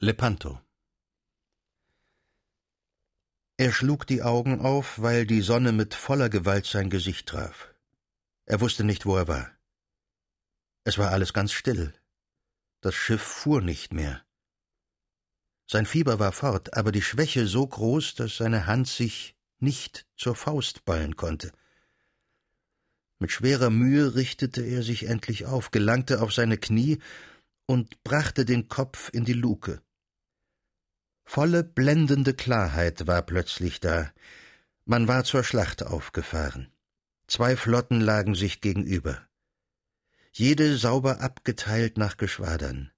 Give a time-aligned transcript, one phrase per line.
[0.00, 0.60] Lepanto
[3.56, 7.74] Er schlug die Augen auf, weil die Sonne mit voller Gewalt sein Gesicht traf.
[8.44, 9.50] Er wusste nicht, wo er war.
[10.84, 11.94] Es war alles ganz still.
[12.80, 14.24] Das Schiff fuhr nicht mehr.
[15.66, 20.36] Sein Fieber war fort, aber die Schwäche so groß, dass seine Hand sich nicht zur
[20.36, 21.50] Faust ballen konnte.
[23.18, 27.00] Mit schwerer Mühe richtete er sich endlich auf, gelangte auf seine Knie
[27.66, 29.82] und brachte den Kopf in die Luke.
[31.30, 34.10] Volle, blendende Klarheit war plötzlich da.
[34.86, 36.72] Man war zur Schlacht aufgefahren.
[37.26, 39.28] Zwei Flotten lagen sich gegenüber.
[40.32, 42.92] Jede sauber abgeteilt nach Geschwadern.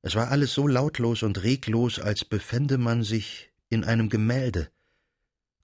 [0.00, 4.70] Es war alles so lautlos und reglos, als befände man sich in einem Gemälde.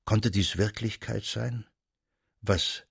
[0.04, 1.64] Konnte dies Wirklichkeit sein?
[2.42, 2.84] Was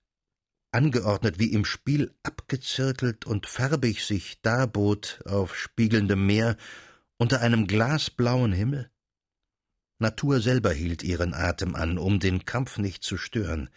[0.71, 6.57] angeordnet wie im Spiel abgezirkelt und farbig sich darbot auf spiegelndem Meer
[7.17, 8.91] unter einem glasblauen Himmel?
[9.97, 13.70] Natur selber hielt ihren Atem an, um den Kampf nicht zu stören.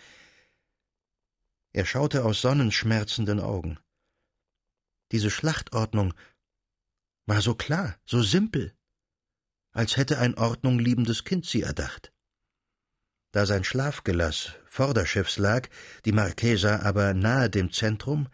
[1.72, 3.78] Er schaute aus sonnenschmerzenden Augen.
[5.12, 6.12] Diese Schlachtordnung
[7.26, 8.74] war so klar, so simpel,
[9.72, 12.12] als hätte ein ordnungliebendes Kind sie erdacht.
[13.32, 15.68] Da sein Schlafgelass vorderschiffs lag,
[16.04, 18.28] die Marquesa aber nahe dem Zentrum,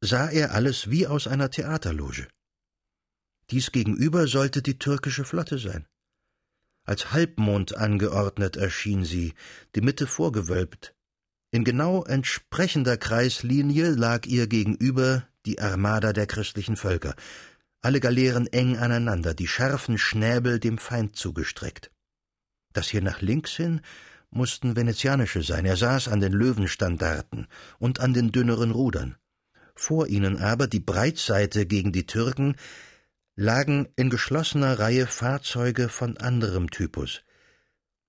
[0.00, 2.28] sah er alles wie aus einer Theaterloge.
[3.50, 5.86] Dies gegenüber sollte die türkische Flotte sein.
[6.84, 9.34] Als Halbmond angeordnet erschien sie,
[9.74, 10.94] die Mitte vorgewölbt.
[11.50, 17.14] In genau entsprechender Kreislinie lag ihr gegenüber die Armada der christlichen Völker,
[17.82, 21.90] alle Galeeren eng aneinander, die scharfen Schnäbel dem Feind zugestreckt.
[22.72, 23.80] Das hier nach links hin
[24.30, 29.16] mussten venezianische sein, er saß an den Löwenstandarten und an den dünneren Rudern.
[29.74, 32.54] Vor ihnen aber die Breitseite gegen die Türken,
[33.36, 37.22] lagen in geschlossener Reihe Fahrzeuge von anderem Typus.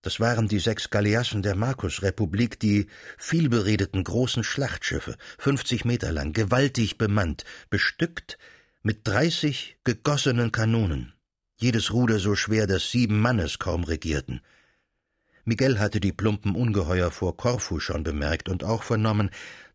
[0.02, 6.98] Das waren die sechs Galeassen der Markusrepublik, die vielberedeten großen Schlachtschiffe, fünfzig Meter lang, gewaltig
[6.98, 8.40] bemannt, bestückt
[8.82, 11.14] mit dreißig gegossenen Kanonen,
[11.56, 14.42] jedes Ruder so schwer, dass sieben Mannes kaum regierten.
[15.46, 19.30] Miguel hatte die plumpen Ungeheuer vor Korfu schon bemerkt und auch vernommen,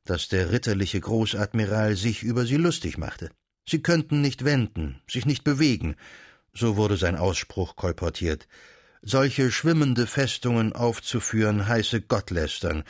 [0.05, 3.31] dass der ritterliche Großadmiral sich über sie lustig machte.
[3.69, 5.97] Sie könnten nicht wenden, sich nicht bewegen,
[6.55, 8.47] so wurde sein Ausspruch kolportiert.
[9.03, 12.85] Solche schwimmende Festungen aufzuführen, heiße Gottlästern.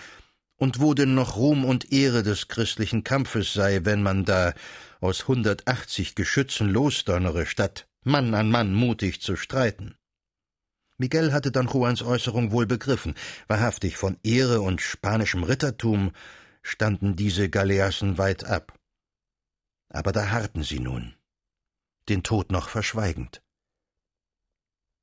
[0.58, 4.54] Und wo denn noch Ruhm und Ehre des christlichen Kampfes sei, wenn man da
[5.00, 9.96] aus hundertachtzig Geschützen losdonnere, statt Mann an Mann mutig zu streiten.
[10.98, 13.14] Miguel hatte Don Juans Äußerung wohl begriffen.
[13.48, 16.12] Wahrhaftig von Ehre und spanischem Rittertum
[16.62, 18.75] standen diese Galeassen weit ab.
[19.96, 21.14] Aber da harrten sie nun,
[22.10, 23.42] den Tod noch verschweigend.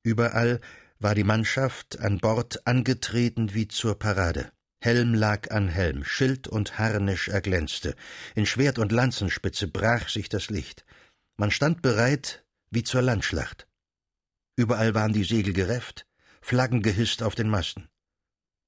[0.03, 0.61] Überall
[0.99, 4.51] war die Mannschaft an Bord angetreten wie zur Parade.
[4.81, 7.95] Helm lag an Helm, Schild und Harnisch erglänzte,
[8.35, 10.85] in Schwert und Lanzenspitze brach sich das Licht.
[11.37, 13.67] Man stand bereit wie zur Landschlacht.
[14.55, 16.05] Überall waren die Segel gerefft,
[16.39, 17.89] Flaggen gehisst auf den Masten.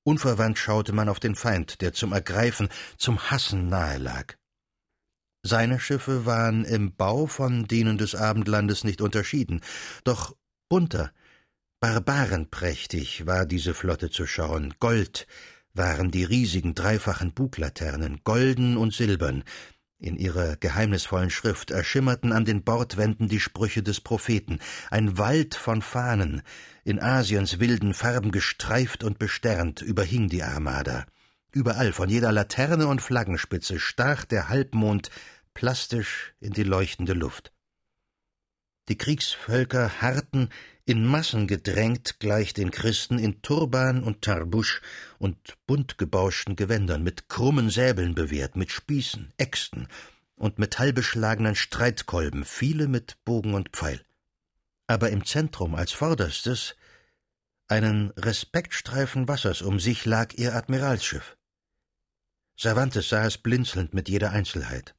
[0.04, 4.38] Unverwandt schaute man auf den Feind, der zum Ergreifen, zum Hassen nahe lag.
[5.48, 9.62] Seine Schiffe waren im Bau von denen des Abendlandes nicht unterschieden,
[10.04, 10.36] doch
[10.70, 11.12] bunter,
[11.80, 14.74] barbarenprächtig war diese Flotte zu schauen.
[14.80, 15.28] Gold
[15.76, 19.44] waren die riesigen dreifachen Buglaternen, golden und silbern.
[20.00, 24.58] In ihrer geheimnisvollen Schrift erschimmerten an den Bordwänden die Sprüche des Propheten,
[24.90, 26.42] ein Wald von Fahnen,
[26.84, 31.06] in Asiens wilden Farben gestreift und besternt, überhing die Armada.
[31.56, 35.10] Überall, von jeder Laterne und Flaggenspitze, stach der Halbmond
[35.56, 37.52] plastisch in die leuchtende Luft.
[38.88, 40.50] Die Kriegsvölker harrten,
[40.86, 44.82] in Massen gedrängt gleich den Christen in Turban und Tarbusch
[45.18, 49.88] und bunt gebauschten Gewändern, mit krummen Säbeln bewehrt, mit Spießen, Äxten
[50.36, 54.06] und metallbeschlagenen Streitkolben, viele mit Bogen und Pfeil.
[54.86, 56.76] Aber im Zentrum als vorderstes
[57.68, 61.36] einen Respektstreifen Wassers um sich lag ihr Admiralsschiff.
[62.56, 64.94] Cervantes sah es blinzelnd mit jeder Einzelheit.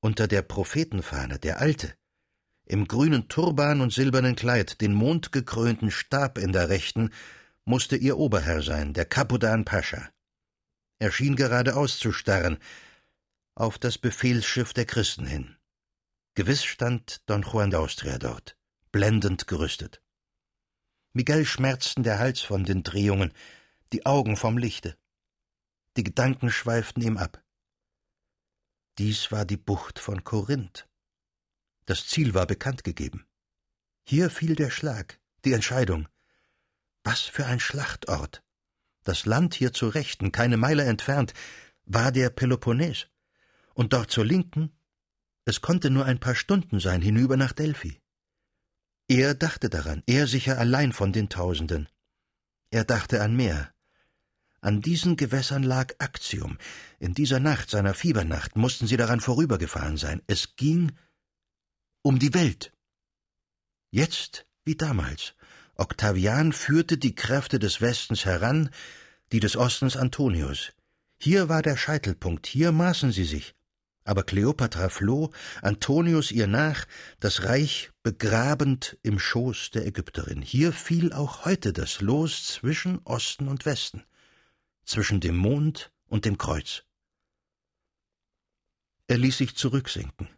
[0.00, 1.94] Unter der Prophetenfahne, der alte,
[2.64, 7.10] im grünen Turban und silbernen Kleid, den mondgekrönten Stab in der rechten,
[7.64, 10.10] musste ihr Oberherr sein, der Kapudan Pascha.
[10.98, 12.58] Er schien gerade auszustarren,
[13.54, 15.56] auf das Befehlsschiff der Christen hin.
[16.34, 18.56] Gewiss stand Don Juan d'Austria dort,
[18.92, 20.02] blendend gerüstet.
[21.12, 23.32] Miguel schmerzten der Hals von den Drehungen,
[23.92, 24.96] die Augen vom Lichte.
[25.96, 27.42] Die Gedanken schweiften ihm ab.
[28.98, 30.88] Dies war die Bucht von Korinth.
[31.86, 33.26] Das Ziel war bekannt gegeben.
[34.04, 36.08] Hier fiel der Schlag, die Entscheidung.
[37.04, 38.42] Was für ein Schlachtort!
[39.04, 41.32] Das Land hier zur Rechten, keine Meile entfernt,
[41.84, 43.06] war der Peloponnes.
[43.72, 44.76] Und dort zur Linken,
[45.44, 48.02] es konnte nur ein paar Stunden sein, hinüber nach Delphi.
[49.06, 51.88] Er dachte daran, er sicher allein von den Tausenden.
[52.70, 53.72] Er dachte an mehr.
[54.60, 56.58] An diesen Gewässern lag Actium.
[56.98, 60.22] In dieser Nacht, seiner Fiebernacht, mussten sie daran vorübergefahren sein.
[60.26, 60.92] Es ging
[62.02, 62.72] um die Welt.
[63.90, 65.34] Jetzt wie damals.
[65.76, 68.70] Octavian führte die Kräfte des Westens heran,
[69.32, 70.72] die des Ostens Antonius.
[71.20, 73.54] Hier war der Scheitelpunkt, hier maßen sie sich.
[74.04, 76.86] Aber Kleopatra floh, Antonius ihr nach,
[77.20, 80.40] das Reich begrabend im Schoß der Ägypterin.
[80.40, 84.02] Hier fiel auch heute das Los zwischen Osten und Westen,
[84.88, 86.84] zwischen dem Mond und dem Kreuz.
[89.06, 90.28] Er ließ sich zurücksinken,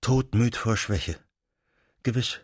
[0.00, 1.18] todmüd vor Schwäche.
[2.02, 2.40] Gewiss,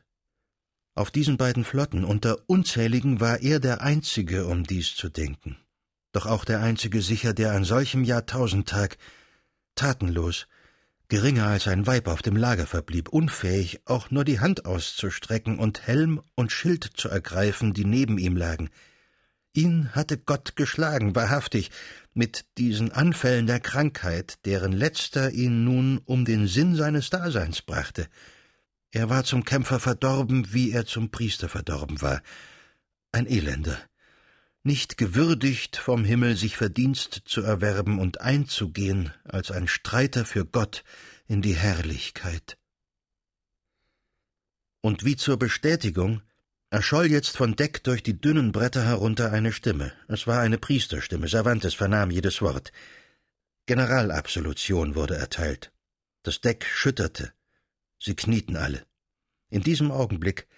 [0.95, 5.57] auf diesen beiden Flotten unter unzähligen war er der Einzige, um dies zu denken.
[6.13, 8.97] Doch auch der Einzige sicher, der an solchem Jahrtausendtag
[9.75, 10.47] tatenlos,
[11.09, 15.87] geringer als ein Weib auf dem Lager verblieb, unfähig, auch nur die Hand auszustrecken und
[15.87, 18.71] Helm und Schild zu ergreifen, die neben ihm lagen.
[19.57, 21.71] Ihn hatte Gott geschlagen, wahrhaftig,
[22.13, 28.09] mit diesen Anfällen der Krankheit, deren letzter ihn nun um den Sinn seines Daseins brachte.
[28.91, 32.21] Er war zum Kämpfer verdorben, wie er zum Priester verdorben war.
[33.13, 33.79] Ein Elender.
[34.65, 40.83] Nicht gewürdigt, vom Himmel sich Verdienst zu erwerben und einzugehen als ein Streiter für Gott
[41.29, 42.59] in die Herrlichkeit.
[44.81, 46.23] Und wie zur Bestätigung
[46.75, 49.93] erscholl jetzt von Deck durch die dünnen Bretter herunter eine Stimme.
[50.09, 52.73] Es war eine Priesterstimme, Cervantes vernahm jedes Wort.
[53.67, 55.71] Generalabsolution wurde erteilt.
[56.25, 57.33] Das Deck schütterte.
[58.01, 58.85] Sie knieten alle.
[59.51, 60.49] In diesem Augenblick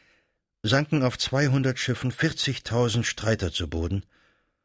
[0.63, 4.07] sanken auf zweihundert Schiffen vierzigtausend Streiter zu Boden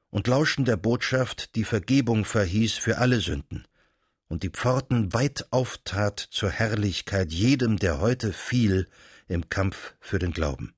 [0.09, 3.67] und lauschten der Botschaft, die Vergebung verhieß für alle Sünden
[4.29, 8.87] und die Pforten weit auftat zur Herrlichkeit jedem, der heute fiel
[9.27, 10.73] im Kampf für den Glauben.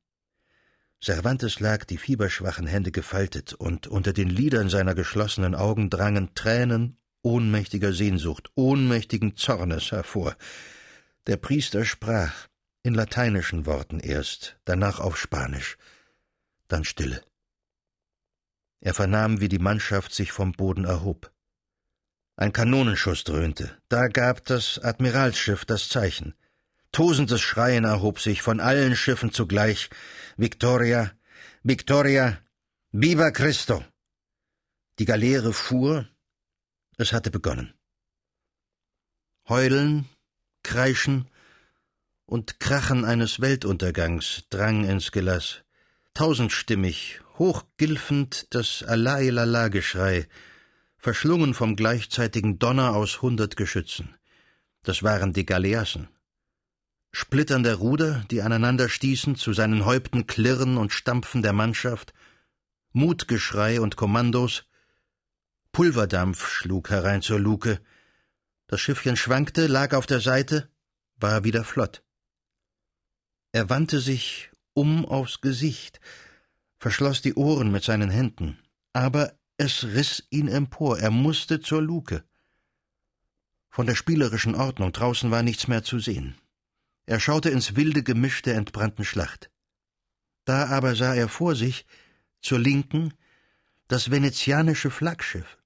[1.04, 6.98] Cervantes lag die fieberschwachen Hände gefaltet, und unter den Lidern seiner geschlossenen Augen drangen Tränen
[7.24, 10.38] ohnmächtiger Sehnsucht, ohnmächtigen Zornes hervor.
[11.28, 12.48] Der Priester sprach,
[12.84, 15.78] in lateinischen Worten erst, danach auf Spanisch,
[16.68, 17.22] dann Stille.
[18.82, 21.34] Er vernahm, wie die Mannschaft sich vom Boden erhob.
[22.36, 26.34] Ein Kanonenschuss dröhnte, da gab das Admiralsschiff das Zeichen.
[26.94, 29.90] Tosendes Schreien erhob sich von allen Schiffen zugleich.
[30.38, 31.12] Victoria,
[31.64, 32.38] Victoria,
[32.92, 33.84] Viva Cristo!
[35.00, 36.08] Die Galeere fuhr,
[36.98, 37.74] es hatte begonnen.
[39.50, 40.08] Heulen,
[40.62, 41.28] Kreischen,
[42.28, 45.64] und Krachen eines Weltuntergangs drang ins Gelass.
[46.14, 50.28] Tausendstimmig, hochgilfend das Alailala-Geschrei,
[50.98, 54.16] verschlungen vom gleichzeitigen Donner aus hundert Geschützen.
[54.84, 56.08] Das waren die Galeassen.
[57.16, 62.12] Splitternde Ruder, die aneinander stießen, zu seinen Häupten Klirren und Stampfen der Mannschaft,
[62.92, 64.66] Mutgeschrei und Kommandos,
[65.72, 67.80] Pulverdampf schlug herein zur Luke,
[68.66, 70.72] das Schiffchen schwankte, lag auf der Seite,
[71.16, 72.04] war wieder flott.
[73.52, 76.02] Er wandte sich um aufs Gesicht,
[76.80, 78.58] verschloss die Ohren mit seinen Händen,
[78.92, 82.24] aber es riss ihn empor, er musste zur Luke.
[83.70, 86.36] Von der spielerischen Ordnung draußen war nichts mehr zu sehen.
[87.06, 89.50] Er schaute ins wilde Gemisch der entbrannten Schlacht.
[90.46, 91.86] Da aber sah er vor sich,
[92.42, 93.14] zur Linken,
[93.88, 95.58] das venezianische Flaggschiff.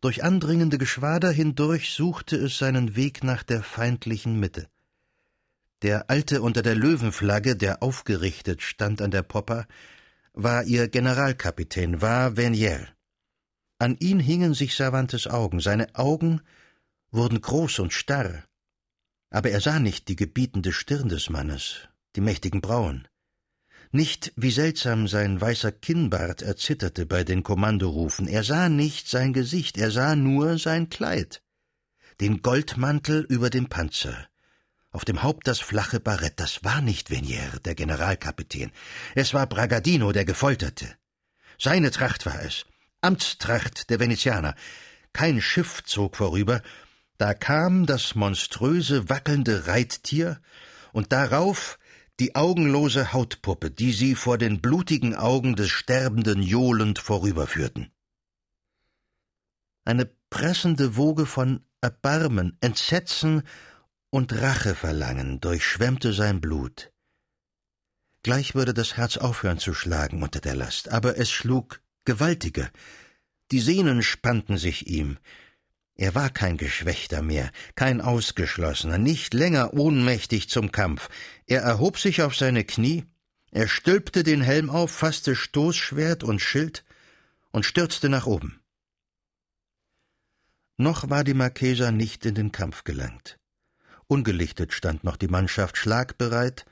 [0.00, 4.68] Durch andringende Geschwader hindurch suchte es seinen Weg nach der feindlichen Mitte.
[5.82, 9.66] Der Alte unter der Löwenflagge, der aufgerichtet stand an der Popper,
[10.32, 12.88] war ihr Generalkapitän, war Venier.
[13.78, 16.40] An ihn hingen sich Cervantes Augen, seine Augen
[17.10, 18.44] wurden groß und starr.
[19.30, 23.08] Aber er sah nicht die gebietende Stirn des Mannes, die mächtigen Brauen.
[23.90, 29.78] Nicht, wie seltsam sein weißer Kinnbart erzitterte bei den Kommandorufen, er sah nicht sein Gesicht,
[29.78, 31.42] er sah nur sein Kleid,
[32.20, 34.28] den Goldmantel über dem Panzer,
[34.90, 38.72] auf dem Haupt das flache Barett, das war nicht Venier, der Generalkapitän.
[39.14, 40.96] Es war Bragadino, der Gefolterte.
[41.58, 42.64] Seine Tracht war es,
[43.02, 44.54] Amtstracht der Venezianer.
[45.12, 46.62] Kein Schiff zog vorüber,
[47.18, 50.40] da kam das monströse, wackelnde Reittier
[50.92, 51.78] und darauf
[52.20, 57.92] die augenlose Hautpuppe, die sie vor den blutigen Augen des Sterbenden johlend vorüberführten.
[59.84, 63.42] Eine pressende Woge von Erbarmen, Entsetzen
[64.10, 66.92] und Racheverlangen durchschwemmte sein Blut.
[68.22, 72.70] Gleich würde das Herz aufhören zu schlagen unter der Last, aber es schlug gewaltiger.
[73.52, 75.18] Die Sehnen spannten sich ihm.
[75.98, 81.08] Er war kein Geschwächter mehr, kein Ausgeschlossener, nicht länger ohnmächtig zum Kampf.
[81.46, 83.04] Er erhob sich auf seine Knie,
[83.50, 86.84] er stülpte den Helm auf, fasste Stoßschwert und Schild
[87.50, 88.60] und stürzte nach oben.
[90.76, 93.36] Noch war die Marquesa nicht in den Kampf gelangt.
[94.06, 96.64] Ungelichtet stand noch die Mannschaft schlagbereit,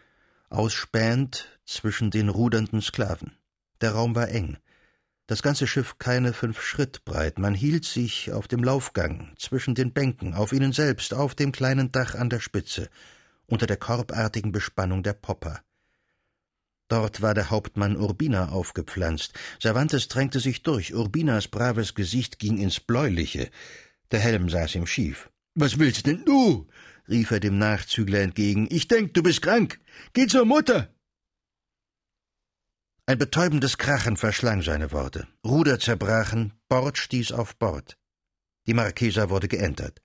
[0.51, 3.37] ausspähend zwischen den rudernden Sklaven.
[3.81, 4.59] Der Raum war eng.
[5.29, 7.39] Das ganze Schiff keine fünf Schritt breit.
[7.39, 11.91] Man hielt sich auf dem Laufgang, zwischen den Bänken, auf ihnen selbst, auf dem kleinen
[11.91, 12.89] Dach an der Spitze,
[13.47, 15.63] unter der korbartigen Bespannung der Popper.
[16.89, 19.33] Dort war der Hauptmann Urbina aufgepflanzt.
[19.61, 20.95] Cervantes drängte sich durch.
[20.95, 23.51] Urbinas braves Gesicht ging ins Bläuliche.
[24.13, 25.29] Der Helm saß ihm schief.
[25.57, 26.69] Was willst denn du?
[27.09, 28.69] rief er dem Nachzügler entgegen.
[28.71, 29.81] Ich denk, du bist krank.
[30.13, 30.89] Geh zur Mutter.
[33.09, 35.29] Ein betäubendes Krachen verschlang seine Worte.
[35.45, 37.97] Ruder zerbrachen, Bord stieß auf Bord.
[38.67, 40.03] Die Marquesa wurde geentert.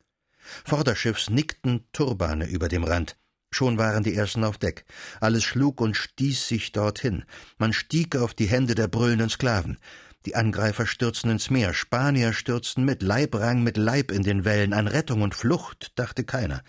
[0.64, 3.18] Vorderschiffs nickten Turbane über dem Rand.
[3.50, 4.86] Schon waren die ersten auf Deck.
[5.20, 7.26] Alles schlug und stieß sich dorthin.
[7.58, 9.80] Man stieg auf die Hände der brüllenden Sklaven.
[10.28, 14.74] Die Angreifer stürzten ins Meer, Spanier stürzten mit, Leib rang mit Leib in den Wellen.
[14.74, 16.62] An Rettung und Flucht dachte keiner.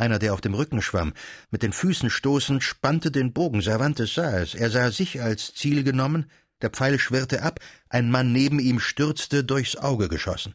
[0.00, 1.12] Einer, der auf dem Rücken schwamm,
[1.50, 3.60] mit den Füßen stoßend, spannte den Bogen.
[3.60, 4.54] Cervantes sah es.
[4.54, 6.30] Er sah sich als Ziel genommen.
[6.62, 7.60] Der Pfeil schwirrte ab.
[7.90, 10.54] Ein Mann neben ihm stürzte, durchs Auge geschossen.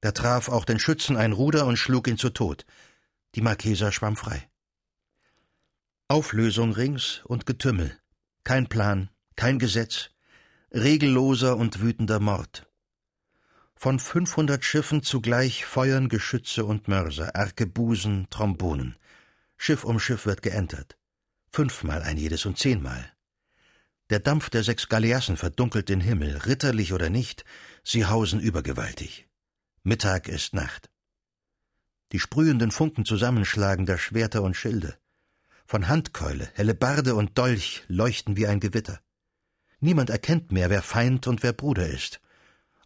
[0.00, 2.64] Da traf auch den Schützen ein Ruder und schlug ihn zu Tod.
[3.34, 4.48] Die Marquesa schwamm frei.
[6.08, 7.98] Auflösung rings und Getümmel.
[8.42, 10.08] Kein Plan, kein Gesetz.
[10.72, 12.66] Regelloser und wütender Mord.
[13.82, 18.94] Von fünfhundert Schiffen zugleich feuern Geschütze und Mörser, Arkebusen, Trombonen.
[19.56, 20.96] Schiff um Schiff wird geentert.
[21.50, 23.12] Fünfmal ein jedes und zehnmal.
[24.08, 27.44] Der Dampf der sechs Galeassen verdunkelt den Himmel, ritterlich oder nicht,
[27.82, 29.26] sie hausen übergewaltig.
[29.82, 30.88] Mittag ist Nacht.
[32.12, 34.96] Die sprühenden Funken zusammenschlagen der Schwerter und Schilde.
[35.66, 39.00] Von Handkeule, Hellebarde und Dolch leuchten wie ein Gewitter.
[39.80, 42.20] Niemand erkennt mehr, wer Feind und wer Bruder ist.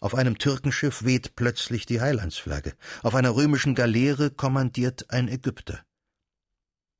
[0.00, 2.74] Auf einem Türkenschiff weht plötzlich die Heilandsflagge.
[3.02, 5.84] Auf einer römischen Galeere kommandiert ein Ägypter.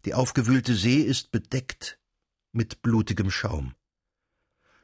[0.05, 1.99] Die aufgewühlte See ist bedeckt
[2.53, 3.75] mit blutigem Schaum.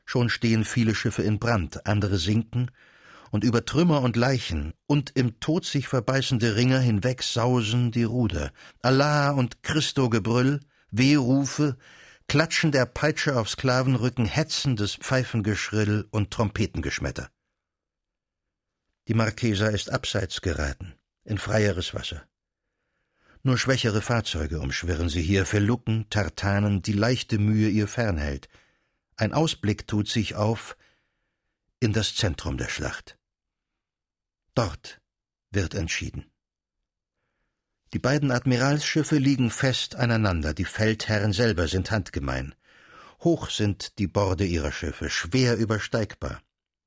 [0.05, 2.71] Schon stehen viele Schiffe in Brand, andere sinken,
[3.31, 8.53] und über Trümmer und Leichen und im Tod sich verbeißende Ringer hinweg sausen die Ruder.
[8.83, 11.79] Allah und Christo-Gebrüll, Wehrufe,
[12.29, 17.31] Klatschen der Peitsche auf Sklavenrücken, hetzendes Pfeifengeschrill und Trompetengeschmetter.
[19.09, 20.95] Die Marquesa ist abseits geraten,
[21.25, 22.27] in freieres Wasser.
[23.43, 28.49] Nur schwächere Fahrzeuge umschwirren sie hier, Felucken, Tartanen, die leichte Mühe ihr fernhält.
[29.17, 30.77] Ein Ausblick tut sich auf
[31.81, 33.19] in das Zentrum der Schlacht.
[34.55, 35.01] Dort
[35.51, 36.31] wird entschieden.
[37.93, 42.55] Die beiden Admiralsschiffe liegen fest aneinander, die Feldherren selber sind handgemein.
[43.21, 46.41] Hoch sind die Borde ihrer Schiffe, schwer übersteigbar.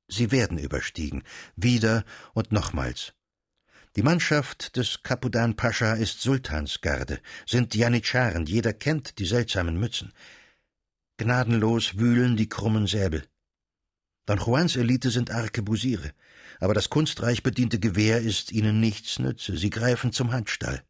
[0.08, 1.22] Sie werden überstiegen,
[1.56, 3.12] wieder und nochmals.
[3.96, 10.12] Die Mannschaft des Kapudan Pascha ist Sultansgarde, sind Janitscharen, jeder kennt die seltsamen Mützen.
[11.16, 13.24] Gnadenlos wühlen die krummen Säbel.
[14.26, 16.12] Don Juans Elite sind Arkebusiere,
[16.60, 20.82] aber das kunstreich bediente Gewehr ist ihnen nichts nütze, sie greifen zum Handstall.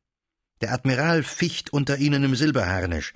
[0.61, 3.13] Der Admiral ficht unter ihnen im Silberharnisch,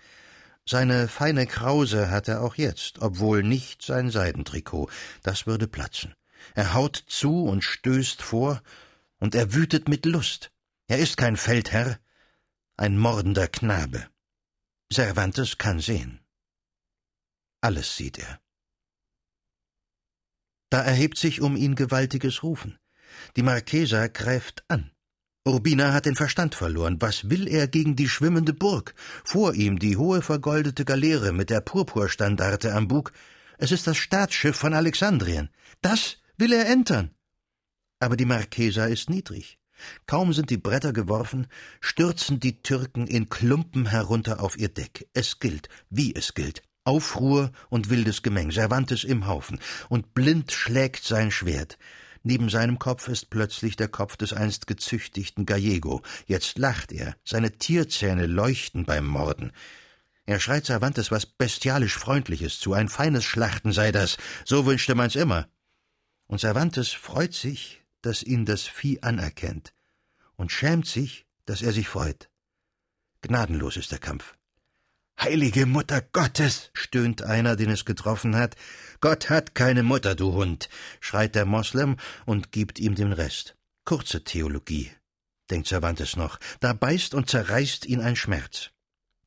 [0.71, 4.89] seine feine Krause hat er auch jetzt, obwohl nicht sein Seidentrikot.
[5.23, 6.15] Das würde platzen.
[6.55, 8.63] Er haut zu und stößt vor,
[9.19, 10.53] und er wütet mit Lust.
[10.87, 11.99] Er ist kein Feldherr,
[12.77, 14.09] ein mordender Knabe.
[14.93, 16.21] Cervantes kann sehen.
[17.61, 18.41] Alles sieht er.
[20.71, 22.79] Da erhebt sich um ihn gewaltiges Rufen.
[23.37, 24.93] Die Marquesa greift an.
[25.51, 26.97] Urbina hat den Verstand verloren.
[27.01, 28.95] Was will er gegen die schwimmende Burg?
[29.25, 33.13] Vor ihm die hohe vergoldete Galeere mit der Purpurstandarte am Bug.
[33.59, 35.51] Es ist das Staatsschiff von Alexandrien.
[35.83, 37.11] Das will er entern.
[37.99, 39.59] Aber die Marquesa ist niedrig.
[40.07, 41.47] Kaum sind die Bretter geworfen,
[41.81, 45.09] stürzen die Türken in Klumpen herunter auf ihr Deck.
[45.15, 46.63] Es gilt, wie es gilt.
[46.85, 51.77] Aufruhr und wildes Gemeng, Cervantes im Haufen, und blind schlägt sein Schwert.
[52.23, 56.03] Neben seinem Kopf ist plötzlich der Kopf des einst gezüchtigten Gallego.
[56.27, 59.53] Jetzt lacht er, seine Tierzähne leuchten beim Morden.
[60.27, 65.17] Er schreit Cervantes was bestialisch Freundliches zu, ein feines Schlachten sei das, so wünschte man's
[65.17, 65.49] immer.
[66.27, 69.73] Und Cervantes freut sich, dass ihn das Vieh anerkennt,
[70.37, 72.31] und schämt sich, dass er sich freut.
[73.23, 74.37] Gnadenlos ist der Kampf.
[75.23, 78.57] Heilige Mutter Gottes, stöhnt einer, den es getroffen hat.
[79.03, 83.55] Gott hat keine Mutter, du Hund, schreit der Moslem und gibt ihm den Rest.
[83.85, 84.91] Kurze Theologie,
[85.51, 88.71] denkt Cervantes noch, da beißt und zerreißt ihn ein Schmerz.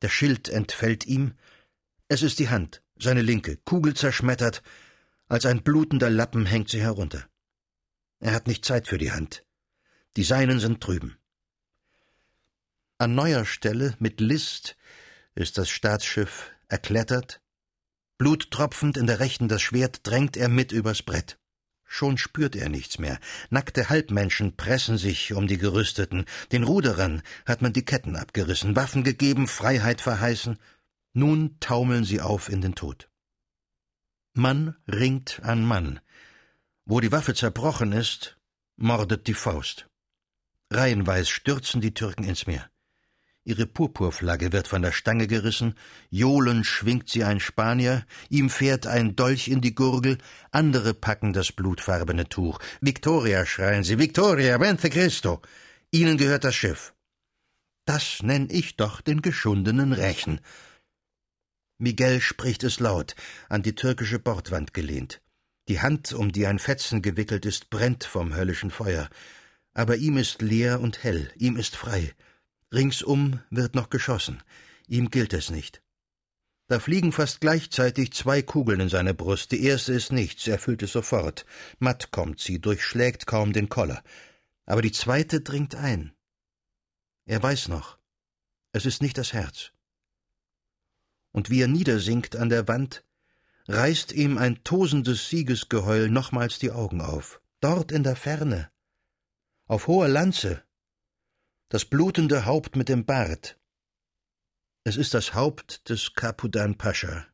[0.02, 1.36] Der Schild entfällt ihm,
[2.08, 4.64] es ist die Hand, seine linke, kugelzerschmettert,
[5.28, 7.24] als ein blutender Lappen hängt sie herunter.
[8.20, 9.46] Er hat nicht Zeit für die Hand.
[10.18, 11.18] Die Seinen sind drüben.
[12.98, 14.76] An neuer Stelle, mit List,
[15.36, 17.42] ist das Staatsschiff erklettert.
[18.18, 21.38] Bluttropfend in der Rechten das Schwert drängt er mit übers Brett.
[21.86, 23.20] Schon spürt er nichts mehr.
[23.50, 26.26] Nackte Halbmenschen pressen sich um die Gerüsteten.
[26.52, 30.58] Den Ruderern hat man die Ketten abgerissen, Waffen gegeben, Freiheit verheißen.
[31.14, 33.10] Nun taumeln sie auf in den Tod.
[34.34, 36.00] Mann ringt an Mann.
[36.86, 38.38] Wo die Waffe zerbrochen ist,
[38.76, 39.88] mordet die Faust.
[40.72, 42.73] Reihenweis stürzen die Türken ins Meer.
[43.46, 45.76] Ihre Purpurflagge wird von der Stange gerissen,
[46.10, 50.18] johlend schwingt sie ein Spanier, ihm fährt ein Dolch in die Gurgel,
[50.52, 52.60] andere packen das blutfarbene Tuch.
[52.80, 55.42] Victoria, schreien sie, Victoria, Vente Cristo!
[55.92, 56.94] Ihnen gehört das Schiff.
[57.86, 60.40] Das nenn ich doch den geschundenen Rächen.
[61.78, 63.14] Miguel spricht es laut,
[63.50, 65.22] an die türkische Bordwand gelehnt.
[65.68, 69.10] Die Hand, um die ein Fetzen gewickelt ist, brennt vom höllischen Feuer.
[69.74, 72.14] Aber ihm ist leer und hell, ihm ist frei.
[72.74, 74.42] Ringsum wird noch geschossen.
[74.88, 75.82] Ihm gilt es nicht.
[76.68, 79.52] Da fliegen fast gleichzeitig zwei Kugeln in seine Brust.
[79.52, 81.46] Die erste ist nichts, er fühlt es sofort.
[81.80, 84.04] Matt kommt sie, durchschlägt kaum den Koller.
[84.66, 86.14] Aber die zweite dringt ein.
[87.26, 88.00] Er weiß noch,
[88.72, 89.72] es ist nicht das Herz.
[91.32, 93.04] Und wie er niedersinkt an der Wand,
[93.68, 97.42] reißt ihm ein tosendes Siegesgeheul nochmals die Augen auf.
[97.60, 98.70] Dort in der Ferne,
[99.68, 100.64] auf hoher Lanze,
[101.74, 103.60] das blutende Haupt mit dem Bart.
[104.84, 107.26] Es ist das Haupt des Capudan Pascha.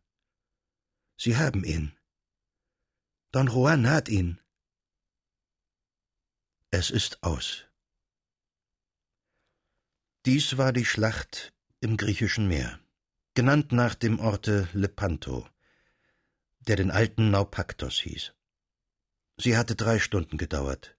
[1.17, 2.00] Sie haben ihn.
[3.34, 4.39] Don Juan hat ihn.
[6.72, 7.66] Es ist aus.
[10.25, 12.79] Dies war die Schlacht im griechischen Meer,
[13.33, 15.50] genannt nach dem Orte Lepanto,
[16.61, 18.33] der den alten Naupaktos hieß.
[19.35, 20.98] Sie hatte drei Stunden gedauert.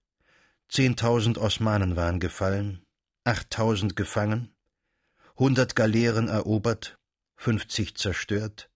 [0.69, 2.85] Zehntausend Osmanen waren gefallen,
[3.23, 4.53] achttausend gefangen,
[5.37, 6.97] hundert Galeeren erobert,
[7.35, 8.69] fünfzig zerstört,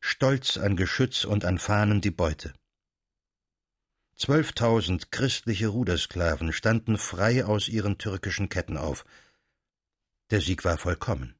[0.00, 2.54] stolz an Geschütz und an Fahnen die Beute.
[4.16, 9.04] Zwölftausend christliche Rudersklaven standen frei aus ihren türkischen Ketten auf.
[10.30, 11.34] Der Sieg war vollkommen.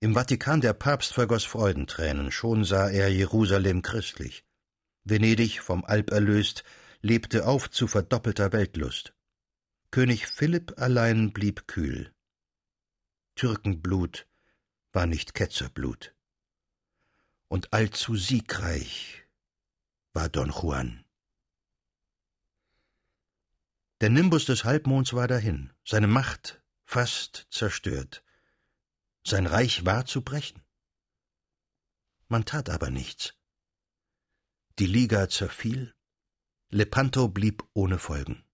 [0.00, 4.44] Im Vatikan der Papst vergoß Freudentränen, schon sah er Jerusalem christlich.
[5.04, 6.64] Venedig, vom Alp erlöst,
[7.02, 9.12] lebte auf zu verdoppelter Weltlust.
[9.90, 12.14] König Philipp allein blieb kühl.
[13.36, 14.28] Türkenblut
[14.92, 16.14] war nicht Ketzerblut.
[17.48, 19.26] Und allzu siegreich
[20.12, 21.06] war Don Juan.
[24.02, 28.22] Der Nimbus des Halbmonds war dahin, seine Macht fast zerstört.
[29.24, 30.62] Sein Reich war zu brechen.
[32.28, 33.34] Man tat aber nichts.
[34.78, 35.94] Die Liga zerfiel,
[36.68, 38.44] Lepanto blieb ohne Folgen.